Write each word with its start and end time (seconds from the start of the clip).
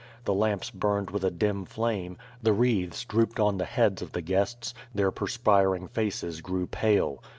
The 0.25 0.33
lamps 0.33 0.71
burned 0.71 1.09
^vith 1.09 1.23
a 1.23 1.29
dim 1.29 1.63
flame; 1.63 2.17
the 2.41 2.53
wreaths 2.53 3.05
drooped 3.05 3.39
on 3.39 3.59
the 3.59 3.65
heads 3.65 4.01
of 4.01 4.13
the 4.13 4.21
guests; 4.23 4.73
their 4.95 5.11
perspiring 5.11 5.87
faces 5.89 6.41
grew 6.41 6.65
pale. 6.65 7.21